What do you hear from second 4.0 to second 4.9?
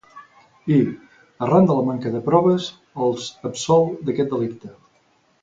d’aquest delicte.